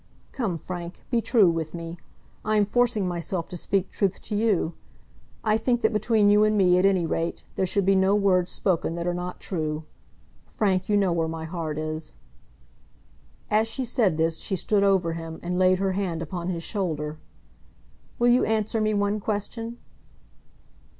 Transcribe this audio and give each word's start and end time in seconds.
"Come, 0.31 0.57
Frank, 0.57 1.03
be 1.11 1.21
true 1.21 1.51
with 1.51 1.75
me. 1.75 1.95
I 2.43 2.55
am 2.57 2.65
forcing 2.65 3.07
myself 3.07 3.47
to 3.49 3.55
speak 3.55 3.91
truth 3.91 4.19
to 4.23 4.35
you. 4.35 4.73
I 5.43 5.57
think 5.59 5.81
that 5.81 5.93
between 5.93 6.31
you 6.31 6.43
and 6.43 6.57
me, 6.57 6.79
at 6.79 6.87
any 6.87 7.05
rate, 7.05 7.43
there 7.53 7.67
should 7.67 7.85
be 7.85 7.93
no 7.93 8.15
words 8.15 8.51
spoken 8.51 8.95
that 8.95 9.05
are 9.05 9.13
not 9.13 9.39
true. 9.39 9.83
Frank, 10.47 10.89
you 10.89 10.97
know 10.97 11.13
where 11.13 11.27
my 11.27 11.45
heart 11.45 11.77
is." 11.77 12.15
As 13.51 13.67
she 13.67 13.85
said 13.85 14.17
this, 14.17 14.39
she 14.39 14.55
stood 14.55 14.81
over 14.83 15.13
him, 15.13 15.39
and 15.43 15.59
laid 15.59 15.77
her 15.77 15.91
hand 15.91 16.23
upon 16.23 16.49
his 16.49 16.63
shoulder. 16.63 17.19
"Will 18.17 18.29
you 18.29 18.43
answer 18.43 18.81
me 18.81 18.95
one 18.95 19.19
question?" 19.19 19.77